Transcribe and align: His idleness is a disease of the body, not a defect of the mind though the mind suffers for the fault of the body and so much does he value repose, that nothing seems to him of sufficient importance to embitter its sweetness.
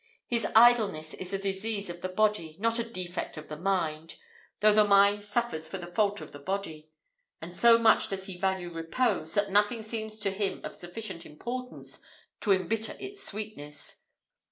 His 0.25 0.47
idleness 0.55 1.13
is 1.13 1.31
a 1.31 1.37
disease 1.37 1.87
of 1.87 2.01
the 2.01 2.09
body, 2.09 2.55
not 2.59 2.79
a 2.79 2.83
defect 2.83 3.37
of 3.37 3.49
the 3.49 3.55
mind 3.55 4.15
though 4.59 4.73
the 4.73 4.83
mind 4.83 5.23
suffers 5.23 5.67
for 5.69 5.77
the 5.77 5.85
fault 5.93 6.21
of 6.21 6.31
the 6.31 6.39
body 6.39 6.89
and 7.39 7.53
so 7.55 7.77
much 7.77 8.09
does 8.09 8.23
he 8.25 8.35
value 8.35 8.73
repose, 8.73 9.35
that 9.35 9.51
nothing 9.51 9.83
seems 9.83 10.17
to 10.17 10.31
him 10.31 10.59
of 10.63 10.73
sufficient 10.73 11.23
importance 11.23 11.99
to 12.39 12.51
embitter 12.51 12.97
its 12.99 13.23
sweetness. 13.23 14.01